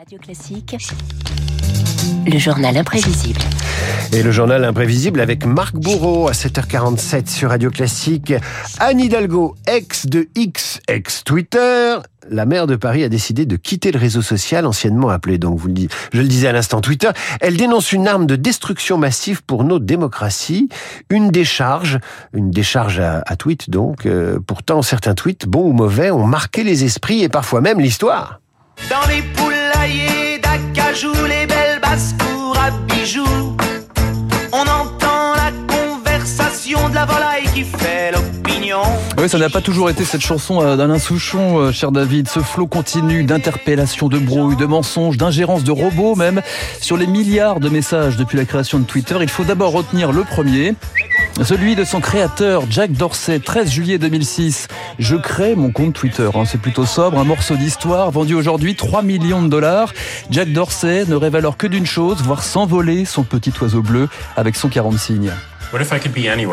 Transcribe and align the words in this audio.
Radio 0.00 0.18
Classique, 0.18 0.76
le 2.26 2.38
journal 2.38 2.74
imprévisible. 2.74 3.40
Et 4.14 4.22
le 4.22 4.32
journal 4.32 4.64
imprévisible 4.64 5.20
avec 5.20 5.44
Marc 5.44 5.74
Bourreau 5.74 6.26
à 6.26 6.32
7h47 6.32 7.28
sur 7.28 7.50
Radio 7.50 7.70
Classique. 7.70 8.32
Anne 8.78 8.98
Hidalgo, 8.98 9.56
ex 9.66 10.06
de 10.06 10.26
X, 10.34 10.80
ex 10.88 11.22
Twitter. 11.22 11.98
La 12.30 12.46
maire 12.46 12.66
de 12.66 12.76
Paris 12.76 13.04
a 13.04 13.10
décidé 13.10 13.44
de 13.44 13.56
quitter 13.56 13.92
le 13.92 13.98
réseau 13.98 14.22
social, 14.22 14.64
anciennement 14.64 15.10
appelé, 15.10 15.36
donc 15.36 15.58
vous 15.58 15.68
le 15.68 15.74
dites, 15.74 15.94
je 16.14 16.22
le 16.22 16.28
disais 16.28 16.48
à 16.48 16.52
l'instant, 16.52 16.80
Twitter. 16.80 17.10
Elle 17.42 17.58
dénonce 17.58 17.92
une 17.92 18.08
arme 18.08 18.24
de 18.24 18.36
destruction 18.36 18.96
massive 18.96 19.42
pour 19.42 19.64
nos 19.64 19.80
démocraties, 19.80 20.70
une 21.10 21.30
décharge, 21.30 21.98
une 22.32 22.50
décharge 22.50 23.00
à, 23.00 23.22
à 23.26 23.36
tweet 23.36 23.68
donc. 23.68 24.06
Euh, 24.06 24.38
pourtant, 24.46 24.80
certains 24.80 25.14
tweets, 25.14 25.46
bons 25.46 25.68
ou 25.68 25.72
mauvais, 25.74 26.10
ont 26.10 26.24
marqué 26.24 26.64
les 26.64 26.84
esprits 26.84 27.22
et 27.22 27.28
parfois 27.28 27.60
même 27.60 27.80
l'histoire. 27.80 28.40
Dans 28.88 29.06
les 29.10 29.20
d'acajou, 30.42 31.12
les 31.26 31.46
belles 31.46 31.80
basses-cours 31.80 32.56
à 32.58 32.70
bijoux, 32.92 33.56
on 34.52 34.60
entend 34.60 35.34
la 35.34 35.52
conversation 35.74 36.88
de 36.90 36.94
la 36.94 37.06
volaille 37.06 37.44
qui 37.54 37.64
fait 37.64 38.12
l'opinion. 38.12 38.82
Oui, 39.16 39.28
ça 39.28 39.38
n'a 39.38 39.48
pas 39.48 39.62
toujours 39.62 39.88
été 39.88 40.04
cette 40.04 40.20
chanson 40.20 40.62
euh, 40.62 40.76
d'Alain 40.76 40.98
Souchon, 40.98 41.58
euh, 41.58 41.72
cher 41.72 41.92
David. 41.92 42.28
Ce 42.28 42.40
flot 42.40 42.66
continu 42.66 43.24
d'interpellations, 43.24 44.08
de 44.08 44.18
brouilles, 44.18 44.56
de 44.56 44.66
mensonges, 44.66 45.16
d'ingérences 45.16 45.64
de 45.64 45.72
robots 45.72 46.14
même 46.14 46.42
sur 46.80 46.96
les 46.96 47.06
milliards 47.06 47.60
de 47.60 47.68
messages 47.68 48.16
depuis 48.16 48.36
la 48.36 48.44
création 48.44 48.78
de 48.78 48.84
Twitter. 48.84 49.16
Il 49.20 49.30
faut 49.30 49.44
d'abord 49.44 49.72
retenir 49.72 50.12
le 50.12 50.24
premier. 50.24 50.74
Celui 51.42 51.74
de 51.74 51.84
son 51.84 52.00
créateur, 52.00 52.64
Jack 52.68 52.92
Dorsey, 52.92 53.38
13 53.38 53.70
juillet 53.70 53.98
2006. 53.98 54.68
Je 54.98 55.16
crée 55.16 55.54
mon 55.54 55.70
compte 55.70 55.94
Twitter. 55.94 56.28
Hein, 56.34 56.44
C'est 56.44 56.60
plutôt 56.60 56.84
sobre, 56.84 57.18
un 57.18 57.24
morceau 57.24 57.56
d'histoire 57.56 58.10
vendu 58.10 58.34
aujourd'hui 58.34 58.74
3 58.76 59.02
millions 59.02 59.42
de 59.42 59.48
dollars. 59.48 59.92
Jack 60.30 60.52
Dorsey 60.52 61.06
ne 61.06 61.14
rêve 61.14 61.34
alors 61.34 61.56
que 61.56 61.66
d'une 61.66 61.86
chose, 61.86 62.18
voir 62.22 62.42
s'envoler 62.42 63.06
son 63.06 63.22
petit 63.22 63.52
oiseau 63.60 63.80
bleu 63.82 64.08
avec 64.36 64.54
son 64.54 64.68
40 64.68 64.98
signes. 64.98 65.32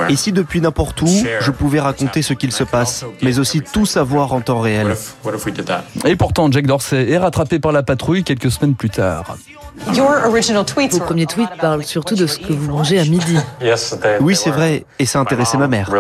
Et 0.10 0.16
si 0.16 0.32
depuis 0.32 0.62
n'importe 0.62 1.02
où, 1.02 1.08
je 1.42 1.52
pouvais 1.52 1.80
raconter 1.80 2.22
ce 2.22 2.34
qu'il 2.34 2.52
se 2.52 2.64
passe, 2.64 3.04
mais 3.24 3.40
aussi 3.40 3.62
tout 3.62 3.88
savoir 3.88 4.32
en 4.34 4.42
temps 4.42 4.60
réel? 4.62 4.96
Et 6.06 6.16
pourtant, 6.16 6.52
Jack 6.52 6.68
Dorsey 6.68 7.10
est 7.10 7.18
rattrapé 7.18 7.60
par 7.60 7.72
la 7.72 7.82
patrouille 7.84 8.24
quelques 8.24 8.52
semaines 8.52 8.76
plus 8.76 8.92
tard. 8.92 9.36
Vos 9.86 11.00
premiers 11.00 11.26
tweets 11.26 11.58
parlent 11.60 11.84
surtout 11.84 12.16
de 12.16 12.28
ce 12.28 12.38
que 12.38 12.54
vous 12.54 12.72
mangez 12.72 13.00
à 13.00 13.04
midi. 13.04 13.38
Oui, 14.22 14.36
c'est 14.36 14.50
vrai, 14.50 14.86
et 15.00 15.06
ça 15.06 15.20
intéressait 15.20 15.58
ma 15.58 15.68
mère. 15.68 15.92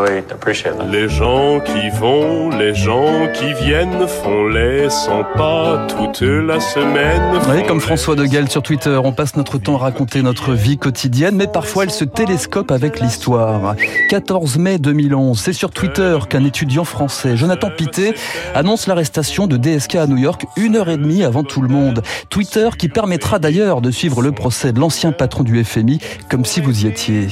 Les 0.89 1.09
gens 1.09 1.59
qui 1.59 1.89
vont, 1.89 2.49
les 2.49 2.73
gens 2.73 3.27
qui 3.33 3.53
viennent 3.53 4.07
font 4.07 4.47
les 4.47 4.89
100 4.89 5.23
pas 5.35 5.87
toute 5.87 6.21
la 6.21 6.59
semaine. 6.59 7.39
Oui, 7.49 7.65
comme 7.67 7.79
François 7.79 8.15
de 8.15 8.25
Gaulle 8.25 8.49
sur 8.49 8.63
Twitter, 8.63 8.99
on 9.03 9.11
passe 9.11 9.35
notre 9.35 9.57
temps 9.57 9.75
à 9.75 9.79
raconter 9.79 10.21
notre 10.21 10.53
vie 10.53 10.77
quotidienne, 10.77 11.35
mais 11.35 11.47
parfois 11.47 11.83
elle 11.83 11.91
se 11.91 12.05
télescope 12.05 12.71
avec 12.71 12.99
l'histoire. 12.99 13.75
14 14.09 14.57
mai 14.57 14.79
2011, 14.79 15.39
c'est 15.39 15.53
sur 15.53 15.71
Twitter 15.71 16.17
qu'un 16.29 16.45
étudiant 16.45 16.85
français, 16.85 17.37
Jonathan 17.37 17.69
Pité, 17.75 18.13
annonce 18.55 18.87
l'arrestation 18.87 19.47
de 19.47 19.57
DSK 19.57 19.95
à 19.95 20.07
New 20.07 20.17
York 20.17 20.45
une 20.55 20.75
heure 20.75 20.89
et 20.89 20.97
demie 20.97 21.23
avant 21.23 21.43
tout 21.43 21.61
le 21.61 21.69
monde. 21.69 22.01
Twitter 22.29 22.69
qui 22.77 22.89
permettra 22.89 23.39
d'ailleurs 23.39 23.66
de 23.75 23.91
suivre 23.91 24.21
le 24.21 24.31
procès 24.31 24.71
de 24.71 24.79
l'ancien 24.79 25.11
patron 25.11 25.43
du 25.43 25.63
FMI, 25.63 25.99
comme 26.29 26.45
si 26.45 26.61
vous 26.61 26.85
y 26.85 26.87
étiez. 26.87 27.27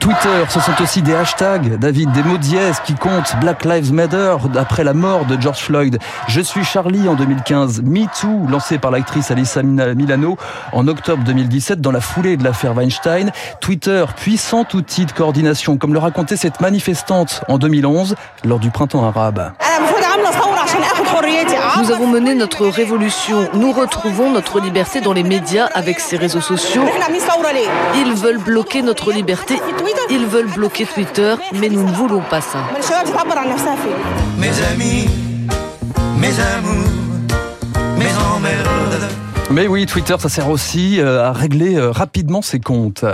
Twitter, 0.00 0.44
ce 0.48 0.60
sont 0.60 0.82
aussi 0.82 1.02
des 1.02 1.14
hashtags, 1.14 1.78
David, 1.78 2.10
des 2.12 2.22
mots 2.22 2.38
dièses 2.38 2.80
qui 2.84 2.94
comptent 2.94 3.36
Black 3.40 3.64
Lives 3.64 3.92
Matter 3.92 4.36
après 4.56 4.82
la 4.82 4.94
mort 4.94 5.24
de 5.26 5.40
George 5.40 5.58
Floyd. 5.58 5.98
Je 6.28 6.40
suis 6.40 6.64
Charlie 6.64 7.08
en 7.08 7.14
2015. 7.14 7.82
Me 7.82 8.06
Too, 8.20 8.46
lancé 8.48 8.78
par 8.78 8.90
l'actrice 8.90 9.30
Alyssa 9.30 9.62
Milano 9.62 10.36
en 10.72 10.88
octobre 10.88 11.22
2017 11.24 11.80
dans 11.80 11.92
la 11.92 12.00
foulée 12.00 12.36
de 12.36 12.44
l'affaire 12.44 12.76
Weinstein. 12.76 13.30
Twitter, 13.60 14.04
puissant 14.16 14.64
outil 14.74 15.04
de 15.04 15.12
coordination, 15.12 15.76
comme 15.76 15.92
le 15.92 16.00
racontait 16.00 16.36
cette 16.36 16.60
manifestante 16.60 17.42
en 17.48 17.58
2011 17.58 18.14
lors 18.44 18.58
du 18.58 18.70
printemps 18.70 19.04
arabe. 19.04 19.52
Nous 21.78 21.90
avons 21.90 22.06
mené 22.06 22.34
notre 22.34 22.66
révolution. 22.66 23.48
Nous 23.54 23.72
retrouvons 23.72 24.30
notre 24.30 24.60
liberté 24.60 25.00
dans 25.00 25.12
les 25.12 25.22
médias 25.22 25.66
avec 25.74 26.00
ces 26.00 26.16
réseaux 26.16 26.40
sociaux. 26.40 26.82
Ils 27.94 28.12
veulent 28.14 28.38
bloquer 28.38 28.82
notre 28.82 29.12
liberté. 29.12 29.60
Ils 30.10 30.26
veulent 30.26 30.50
bloquer 30.50 30.86
Twitter, 30.86 31.34
mais 31.54 31.68
nous 31.68 31.84
ne 31.84 31.92
voulons 31.92 32.22
pas 32.22 32.40
ça. 32.40 32.58
Mes 34.38 34.62
amis, 34.72 35.08
mes 36.16 36.40
amours, 36.40 36.90
mes 37.96 38.36
emmerdes. 38.36 39.08
Mais 39.50 39.66
oui, 39.66 39.86
Twitter, 39.86 40.16
ça 40.18 40.28
sert 40.28 40.50
aussi 40.50 41.00
euh, 41.00 41.24
à 41.24 41.32
régler 41.32 41.76
euh, 41.76 41.90
rapidement 41.90 42.42
ses 42.42 42.60
comptes. 42.60 43.04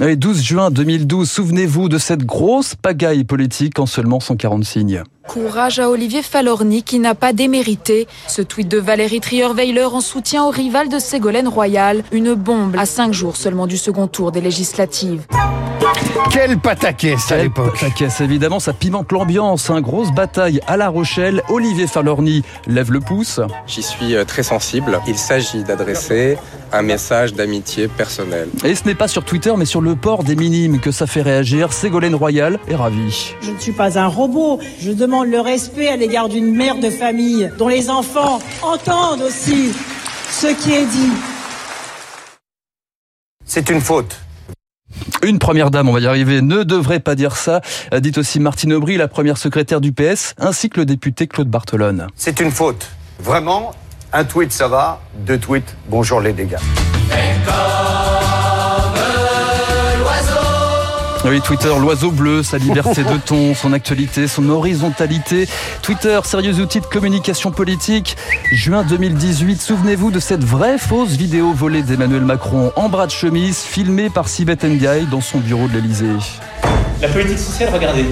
Et 0.00 0.16
12 0.16 0.42
juin 0.42 0.70
2012, 0.70 1.30
souvenez-vous 1.30 1.90
de 1.90 1.98
cette 1.98 2.24
grosse 2.24 2.74
pagaille 2.74 3.24
politique 3.24 3.78
en 3.78 3.84
seulement 3.84 4.20
140 4.20 4.64
signes. 4.64 5.02
Courage 5.28 5.78
à 5.78 5.90
Olivier 5.90 6.22
Falorni 6.22 6.82
qui 6.82 6.98
n'a 6.98 7.14
pas 7.14 7.32
démérité. 7.32 8.08
Ce 8.26 8.42
tweet 8.42 8.68
de 8.68 8.78
Valérie 8.78 9.20
Trierweiler 9.20 9.84
en 9.84 10.00
soutien 10.00 10.44
au 10.44 10.50
rival 10.50 10.88
de 10.88 10.98
Ségolène 10.98 11.46
Royal, 11.46 12.02
une 12.10 12.34
bombe 12.34 12.74
à 12.76 12.86
cinq 12.86 13.12
jours 13.12 13.36
seulement 13.36 13.66
du 13.66 13.76
second 13.76 14.08
tour 14.08 14.32
des 14.32 14.40
législatives. 14.40 15.26
Quel 16.30 16.58
pataquès 16.58 17.32
à 17.32 17.38
l'époque 17.38 17.78
Taquès, 17.78 18.20
évidemment, 18.20 18.60
ça 18.60 18.72
pimente 18.72 19.10
l'ambiance. 19.12 19.70
Hein. 19.70 19.80
Grosse 19.80 20.12
bataille 20.12 20.60
à 20.66 20.76
La 20.76 20.88
Rochelle. 20.88 21.42
Olivier 21.48 21.86
Falorni 21.86 22.42
lève 22.66 22.92
le 22.92 23.00
pouce. 23.00 23.40
J'y 23.66 23.82
suis 23.82 24.14
euh, 24.14 24.24
très 24.24 24.42
sensible. 24.42 25.00
Il 25.08 25.18
s'agit 25.18 25.64
d'adresser 25.64 26.38
un 26.72 26.82
message 26.82 27.34
d'amitié 27.34 27.88
personnelle. 27.88 28.48
Et 28.64 28.74
ce 28.74 28.84
n'est 28.84 28.94
pas 28.94 29.08
sur 29.08 29.24
Twitter, 29.24 29.52
mais 29.56 29.64
sur 29.64 29.80
le 29.80 29.96
port 29.96 30.22
des 30.22 30.36
minimes 30.36 30.78
que 30.78 30.92
ça 30.92 31.06
fait 31.06 31.22
réagir. 31.22 31.72
Ségolène 31.72 32.14
Royal 32.14 32.60
est 32.68 32.76
ravie. 32.76 33.34
Je 33.40 33.50
ne 33.50 33.58
suis 33.58 33.72
pas 33.72 33.98
un 33.98 34.06
robot. 34.06 34.60
Je 34.80 34.92
demande 34.92 35.09
le 35.10 35.40
respect 35.40 35.88
à 35.88 35.96
l'égard 35.96 36.28
d'une 36.28 36.54
mère 36.54 36.78
de 36.78 36.88
famille 36.88 37.50
dont 37.58 37.68
les 37.68 37.90
enfants 37.90 38.38
entendent 38.62 39.22
aussi 39.22 39.72
ce 40.30 40.46
qui 40.46 40.72
est 40.72 40.86
dit. 40.86 41.10
C'est 43.44 43.68
une 43.70 43.80
faute. 43.80 44.20
Une 45.22 45.38
première 45.38 45.70
dame, 45.70 45.88
on 45.88 45.92
va 45.92 46.00
y 46.00 46.06
arriver, 46.06 46.40
ne 46.40 46.62
devrait 46.62 47.00
pas 47.00 47.14
dire 47.14 47.36
ça, 47.36 47.60
a 47.90 48.00
dit 48.00 48.12
aussi 48.16 48.40
Martine 48.40 48.72
Aubry, 48.72 48.96
la 48.96 49.08
première 49.08 49.36
secrétaire 49.36 49.80
du 49.80 49.92
PS, 49.92 50.34
ainsi 50.38 50.70
que 50.70 50.80
le 50.80 50.86
député 50.86 51.26
Claude 51.26 51.48
Barthelone. 51.48 52.06
C'est 52.16 52.40
une 52.40 52.50
faute. 52.50 52.88
Vraiment, 53.18 53.72
un 54.12 54.24
tweet 54.24 54.52
ça 54.52 54.68
va, 54.68 55.00
deux 55.26 55.38
tweets, 55.38 55.76
bonjour 55.88 56.20
les 56.20 56.32
dégâts. 56.32 56.56
Oui, 61.22 61.40
Twitter, 61.42 61.68
l'oiseau 61.78 62.10
bleu, 62.10 62.42
sa 62.42 62.56
liberté 62.56 63.02
de 63.04 63.16
ton, 63.24 63.54
son 63.54 63.74
actualité, 63.74 64.26
son 64.26 64.48
horizontalité. 64.48 65.46
Twitter, 65.82 66.18
sérieux 66.24 66.54
outil 66.60 66.80
de 66.80 66.86
communication 66.86 67.50
politique. 67.50 68.16
Juin 68.52 68.84
2018, 68.84 69.60
souvenez-vous 69.60 70.10
de 70.10 70.18
cette 70.18 70.42
vraie 70.42 70.78
fausse 70.78 71.10
vidéo 71.10 71.52
volée 71.52 71.82
d'Emmanuel 71.82 72.22
Macron 72.22 72.72
en 72.74 72.88
bras 72.88 73.06
de 73.06 73.10
chemise, 73.12 73.58
filmée 73.58 74.08
par 74.08 74.28
Sibeth 74.28 74.64
Ndiaye 74.64 75.06
dans 75.10 75.20
son 75.20 75.38
bureau 75.38 75.68
de 75.68 75.74
l'Elysée. 75.74 76.06
La 77.02 77.08
politique 77.08 77.38
sociale, 77.38 77.68
regardez, 77.70 78.06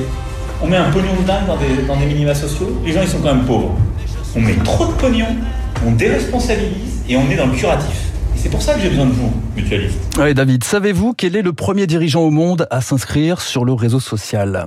on 0.63 0.67
met 0.67 0.77
un 0.77 0.91
pognon 0.91 1.15
de 1.19 1.27
dingue 1.27 1.47
dans 1.47 1.57
des, 1.57 1.83
dans 1.87 1.97
des 1.97 2.07
minima 2.07 2.35
sociaux, 2.35 2.79
les 2.85 2.93
gens 2.93 3.01
ils 3.03 3.09
sont 3.09 3.21
quand 3.21 3.35
même 3.35 3.47
pauvres. 3.47 3.75
On 4.37 4.41
met 4.41 4.57
trop 4.65 4.85
de 4.85 4.93
pognon, 4.93 5.29
on 5.87 5.93
déresponsabilise 5.93 7.03
et 7.09 7.17
on 7.17 7.31
est 7.31 7.37
dans 7.37 7.47
le 7.47 7.53
curatif. 7.53 8.08
C'est 8.41 8.51
pour 8.51 8.63
ça 8.63 8.75
que 8.75 8.81
j'ai 8.81 8.91
besoin 8.91 9.07
de 9.07 9.13
vous, 9.13 9.33
mutualistes. 9.57 9.99
Oui, 10.17 10.33
David, 10.33 10.63
savez-vous 10.63 11.13
quel 11.13 11.35
est 11.35 11.43
le 11.43 11.53
premier 11.53 11.89
dirigeant 11.89 12.23
au 12.23 12.31
monde 12.31 12.69
à 12.71 12.81
s'inscrire 12.81 13.41
sur 13.41 13.65
le 13.65 13.73
réseau 13.73 13.99
social? 13.99 14.67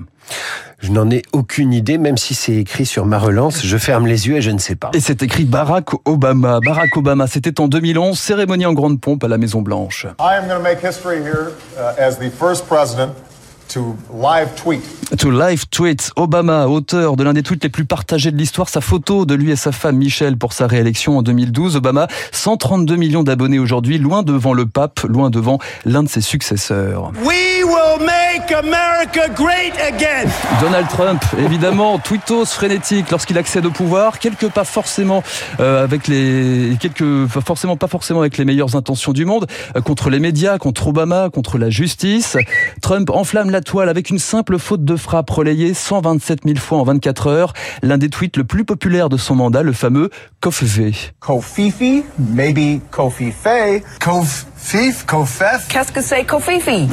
Je 0.79 0.91
n'en 0.91 1.09
ai 1.09 1.21
aucune 1.31 1.71
idée, 1.71 1.97
même 1.97 2.17
si 2.17 2.33
c'est 2.33 2.55
écrit 2.55 2.85
sur 2.85 3.05
ma 3.05 3.17
relance. 3.17 3.65
Je 3.65 3.77
ferme 3.77 4.07
les 4.07 4.27
yeux 4.27 4.37
et 4.37 4.41
je 4.41 4.51
ne 4.51 4.57
sais 4.57 4.75
pas. 4.75 4.91
Et 4.93 4.99
c'est 4.99 5.23
écrit 5.23 5.45
Barack 5.45 5.89
Obama. 6.05 6.59
Barack 6.65 6.97
Obama, 6.97 7.27
c'était 7.27 7.61
en 7.61 7.69
2011, 7.69 8.19
cérémonie 8.19 8.65
en 8.65 8.73
grande 8.73 8.99
pompe 8.99 9.23
à 9.23 9.29
la 9.29 9.37
Maison 9.37 9.61
Blanche. 9.61 10.05
I 10.19 10.35
am 10.35 10.47
going 10.47 10.57
to 10.57 10.63
make 10.63 10.83
history 10.83 11.21
here 11.21 11.53
uh, 11.77 11.93
as 11.97 12.17
the 12.17 12.29
first 12.29 12.67
president 12.67 13.11
to 13.71 13.95
live 14.13 14.53
tweet. 14.55 14.81
To 15.17 15.31
live 15.31 15.65
tweet, 15.69 16.11
Obama, 16.17 16.67
auteur 16.67 17.15
de 17.15 17.23
l'un 17.23 17.33
des 17.33 17.43
tweets 17.43 17.63
les 17.63 17.69
plus 17.69 17.85
partagés 17.85 18.31
de 18.31 18.37
l'histoire, 18.37 18.67
sa 18.67 18.81
photo 18.81 19.25
de 19.25 19.33
lui 19.33 19.51
et 19.51 19.55
sa 19.55 19.71
femme 19.71 19.97
Michelle 19.97 20.37
pour 20.37 20.51
sa 20.51 20.67
réélection 20.67 21.17
en 21.17 21.21
2012. 21.21 21.77
Obama, 21.77 22.07
132 22.33 22.95
millions 22.97 23.23
d'abonnés 23.23 23.59
aujourd'hui, 23.59 23.97
loin 23.97 24.23
devant 24.23 24.53
le 24.53 24.65
pape, 24.65 25.01
loin 25.01 25.29
devant 25.29 25.59
l'un 25.85 26.03
de 26.03 26.09
ses 26.09 26.21
successeurs. 26.21 27.11
We 27.23 27.60
We 27.61 27.67
will 27.67 27.99
make 27.99 28.51
America 28.51 29.29
great 29.35 29.73
again. 29.87 30.27
Donald 30.61 30.87
Trump, 30.87 31.23
évidemment, 31.37 31.99
tweetos 31.99 32.45
frénétique 32.45 33.11
lorsqu'il 33.11 33.37
accède 33.37 33.67
au 33.67 33.71
pouvoir, 33.71 34.17
quelque 34.17 34.47
pas 34.47 34.63
forcément 34.63 35.21
euh, 35.59 35.83
avec 35.83 36.07
les, 36.07 36.75
quelque 36.79 37.27
forcément 37.45 37.77
pas 37.77 37.87
forcément 37.87 38.21
avec 38.21 38.39
les 38.39 38.45
meilleures 38.45 38.75
intentions 38.75 39.11
du 39.11 39.25
monde, 39.25 39.45
euh, 39.75 39.81
contre 39.81 40.09
les 40.09 40.19
médias, 40.19 40.57
contre 40.57 40.87
Obama, 40.87 41.29
contre 41.29 41.59
la 41.59 41.69
justice. 41.69 42.35
Trump 42.81 43.11
enflamme 43.11 43.51
la 43.51 43.61
toile 43.61 43.89
avec 43.89 44.09
une 44.09 44.19
simple 44.19 44.57
faute 44.57 44.83
de 44.83 44.95
frappe 44.95 45.29
relayée 45.29 45.75
127 45.75 46.39
000 46.45 46.57
fois 46.57 46.79
en 46.79 46.83
24 46.83 47.27
heures. 47.27 47.53
L'un 47.83 47.99
des 47.99 48.09
tweets 48.09 48.37
le 48.37 48.43
plus 48.43 48.65
populaire 48.65 49.09
de 49.09 49.17
son 49.17 49.35
mandat, 49.35 49.61
le 49.61 49.73
fameux 49.73 50.09
Kofifi. 50.39 51.11
Kofifi, 51.19 52.03
maybe 52.17 52.81
Kofi 52.89 53.31
Fay. 53.31 53.83
Kof 54.69 55.05
Kofef. 55.05 55.67
Qu'est-ce 55.67 55.91
que 55.91 56.01
c'est 56.01 56.23
Kofifi? 56.23 56.87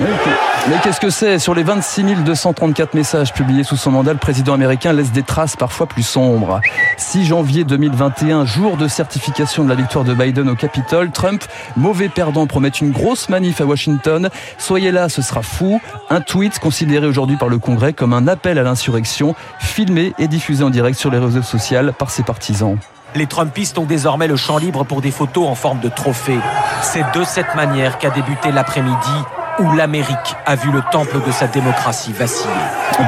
Mais 0.69 0.77
qu'est-ce 0.83 0.99
que 0.99 1.11
c'est? 1.11 1.39
Sur 1.39 1.55
les 1.55 1.63
26 1.63 2.03
234 2.25 2.95
messages 2.95 3.33
publiés 3.33 3.63
sous 3.63 3.77
son 3.77 3.93
mandat, 3.93 4.13
le 4.13 4.19
président 4.19 4.55
américain 4.55 4.93
laisse 4.93 5.13
des 5.13 5.23
traces 5.23 5.55
parfois 5.55 5.87
plus 5.87 6.03
sombres. 6.03 6.61
6 6.97 7.27
janvier 7.27 7.65
2021, 7.65 8.47
jour 8.47 8.77
de 8.77 8.89
certification 8.89 9.65
de 9.65 9.69
la 9.69 9.75
victoire 9.75 10.05
de 10.05 10.15
Biden 10.15 10.49
au 10.49 10.57
Capitole, 10.57 11.11
Trump, 11.11 11.45
mauvais 11.77 12.09
perdant, 12.09 12.47
promet 12.47 12.69
une 12.69 12.91
grosse 12.91 13.29
manif 13.29 13.61
à 13.61 13.65
Washington. 13.65 14.29
Soyez 14.57 14.91
là, 14.91 15.09
ce 15.09 15.23
sera 15.23 15.43
fou. 15.43 15.81
Un 16.11 16.21
tweet 16.21 16.59
considéré 16.59 17.07
aujourd'hui 17.07 17.37
par 17.37 17.49
le 17.49 17.59
Congrès 17.59 17.93
comme 17.93 18.13
un 18.13 18.27
appel 18.27 18.59
à 18.59 18.63
l'insurrection, 18.63 19.37
filmé 19.61 20.15
et 20.19 20.27
diffusé 20.27 20.65
en 20.65 20.71
direct 20.71 20.99
sur 20.99 21.11
les 21.11 21.19
réseaux 21.19 21.43
sociaux 21.43 21.93
par 21.97 22.11
ses 22.11 22.23
partisans. 22.23 22.79
Les 23.19 23.27
Trumpistes 23.27 23.77
ont 23.79 23.85
désormais 23.85 24.29
le 24.29 24.37
champ 24.37 24.59
libre 24.59 24.85
pour 24.85 25.01
des 25.01 25.11
photos 25.11 25.49
en 25.49 25.57
forme 25.57 25.81
de 25.81 25.89
trophée. 25.89 26.39
C'est 26.83 27.05
de 27.19 27.25
cette 27.25 27.53
manière 27.57 27.99
qu'a 27.99 28.11
débuté 28.11 28.53
l'après-midi 28.53 29.11
où 29.59 29.73
l'Amérique 29.73 30.37
a 30.47 30.55
vu 30.55 30.71
le 30.71 30.83
temple 30.93 31.21
de 31.27 31.33
sa 31.33 31.49
démocratie 31.49 32.13
vaciller. 32.13 32.49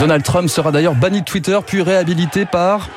Donald 0.00 0.24
Trump 0.24 0.50
sera 0.50 0.72
d'ailleurs 0.72 0.96
banni 0.96 1.20
de 1.20 1.24
Twitter 1.24 1.56
puis 1.64 1.80
réhabilité 1.82 2.44
par 2.44 2.88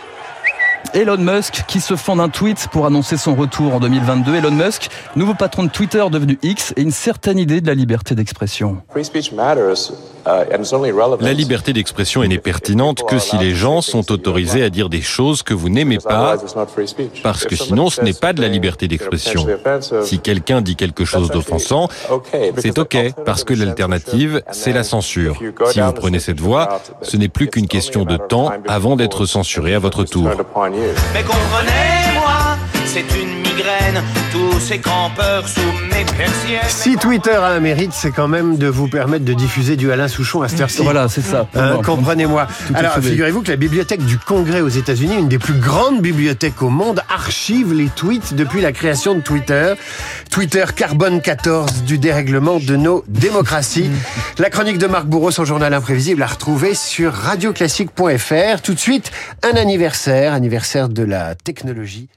Elon 0.96 1.20
Musk 1.20 1.66
qui 1.68 1.82
se 1.82 1.96
fend 1.96 2.16
d'un 2.16 2.30
tweet 2.30 2.68
pour 2.72 2.88
annoncer 2.88 3.18
son 3.18 3.36
retour 3.36 3.76
en 3.76 3.80
2022. 3.80 4.34
Elon 4.34 4.50
Musk, 4.50 4.90
nouveau 5.16 5.36
patron 5.36 5.66
de 5.66 5.70
Twitter 5.70 6.04
devenu 6.12 6.40
X 6.42 6.74
et 6.78 6.82
une 6.82 6.90
certaine 6.90 7.38
idée 7.38 7.62
de 7.62 7.68
la 7.68 7.76
liberté 7.76 8.16
d'expression. 8.16 8.82
La 10.26 11.34
liberté 11.34 11.74
d'expression 11.74 12.24
n'est 12.24 12.38
pertinente 12.38 13.04
que 13.08 13.20
si 13.20 13.38
les 13.38 13.54
gens 13.54 13.82
sont 13.82 14.12
autorisés 14.12 14.64
à 14.64 14.70
dire 14.70 14.90
des 14.90 15.02
choses 15.02 15.44
que 15.44 15.54
vous 15.54 15.70
n'aimez 15.70 15.98
pas, 15.98 16.38
parce 17.24 17.46
que 17.46 17.56
sinon 17.56 17.90
ce 17.90 18.02
n'est 18.02 18.14
pas 18.14 18.34
de 18.34 18.42
la 18.42 18.48
liberté 18.48 18.88
d'expression. 18.88 19.46
Si 20.04 20.20
quelqu'un 20.20 20.62
dit 20.62 20.76
quelque 20.76 21.06
chose 21.06 21.30
d'offensant, 21.30 21.90
c'est 22.58 22.78
OK, 22.80 22.98
parce 23.26 23.44
que 23.44 23.54
l'alternative, 23.54 24.42
c'est 24.52 24.74
la 24.74 24.84
censure. 24.84 25.38
Si 25.72 25.80
vous 25.82 25.94
prenez 25.94 26.20
cette 26.20 26.40
voie, 26.40 26.82
ce 27.02 27.18
n'est 27.18 27.30
plus 27.30 27.48
qu'une 27.48 27.68
question 27.68 28.06
de 28.06 28.18
temps 28.18 28.52
avant 28.68 28.96
d'être 28.96 29.26
censuré 29.26 29.74
à 29.76 29.80
votre 29.80 30.04
tour. 30.04 30.30
Mais 30.30 31.24
comprenez-moi, 31.24 32.58
c'est 32.86 33.06
une 33.22 33.40
migraine, 33.40 34.02
tous 34.32 34.60
ces 34.60 34.80
campeurs. 34.80 35.44
Si 36.68 36.96
Twitter 36.98 37.32
a 37.32 37.48
un 37.48 37.60
mérite, 37.60 37.94
c'est 37.94 38.12
quand 38.12 38.28
même 38.28 38.58
de 38.58 38.68
vous 38.68 38.88
permettre 38.88 39.26
de 39.26 39.34
diffuser 39.34 39.76
du 39.76 39.92
Alain 39.92 40.08
Souchon 40.08 40.42
à 40.42 40.48
cette 40.48 40.62
heure-ci. 40.62 40.84
Voilà, 40.84 41.08
c'est 41.08 41.22
ça. 41.22 41.48
Hein, 41.56 41.80
Comprenez-moi. 41.84 42.48
Alors, 42.74 42.96
figurez-vous 42.96 43.42
que 43.42 43.52
la 43.52 43.56
bibliothèque 43.56 44.06
du 44.06 44.18
Congrès 44.18 44.62
aux 44.62 44.70
États-Unis, 44.70 45.16
une 45.18 45.28
des 45.28 45.40
plus 45.40 45.54
grandes 45.54 46.02
bibliothèques 46.02 46.62
au 46.62 46.70
monde, 46.70 47.02
archive 47.10 47.74
les 47.74 47.88
tweets 47.88 48.34
depuis 48.34 48.62
la 48.62 48.72
création 48.72 49.16
de 49.16 49.22
Twitter. 49.22 49.74
Twitter 50.30 50.66
carbone 50.76 51.22
14 51.22 51.84
du 51.84 51.98
dérèglement 51.98 52.60
de 52.60 52.76
nos 52.76 53.04
démocraties. 53.08 53.90
La 54.40 54.50
chronique 54.50 54.78
de 54.80 54.88
Marc 54.88 55.06
Bourreau, 55.06 55.32
son 55.32 55.46
journal 55.46 55.74
imprévisible, 55.74 56.22
à 56.24 56.28
retrouver 56.28 56.74
sur 56.74 57.14
radioclassique.fr. 57.14 58.62
Tout 58.62 58.74
de 58.74 58.80
suite, 58.80 59.12
un 59.44 59.56
anniversaire, 59.56 60.34
anniversaire 60.34 60.90
de 60.90 61.04
la 61.04 61.36
technologie. 61.36 62.10